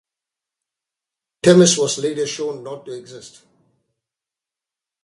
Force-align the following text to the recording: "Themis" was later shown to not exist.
"Themis" 1.43 1.77
was 1.77 1.99
later 1.99 2.25
shown 2.25 2.63
to 2.63 2.63
not 2.63 2.87
exist. 2.89 3.43